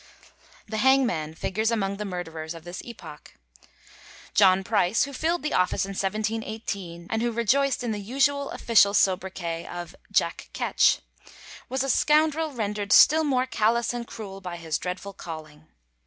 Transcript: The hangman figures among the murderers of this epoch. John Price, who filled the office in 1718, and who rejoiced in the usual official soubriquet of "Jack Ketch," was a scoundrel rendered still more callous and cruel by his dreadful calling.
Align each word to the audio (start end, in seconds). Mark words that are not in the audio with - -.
The 0.67 0.77
hangman 0.77 1.35
figures 1.35 1.69
among 1.69 1.97
the 1.97 2.05
murderers 2.05 2.55
of 2.55 2.63
this 2.63 2.81
epoch. 2.83 3.35
John 4.33 4.63
Price, 4.63 5.03
who 5.03 5.13
filled 5.13 5.43
the 5.43 5.53
office 5.53 5.85
in 5.85 5.89
1718, 5.91 7.05
and 7.07 7.21
who 7.21 7.31
rejoiced 7.31 7.83
in 7.83 7.91
the 7.91 7.99
usual 7.99 8.49
official 8.49 8.95
soubriquet 8.95 9.67
of 9.67 9.95
"Jack 10.11 10.49
Ketch," 10.53 11.01
was 11.69 11.83
a 11.83 11.87
scoundrel 11.91 12.51
rendered 12.51 12.91
still 12.91 13.23
more 13.23 13.45
callous 13.45 13.93
and 13.93 14.07
cruel 14.07 14.41
by 14.41 14.57
his 14.57 14.79
dreadful 14.79 15.13
calling. 15.13 15.67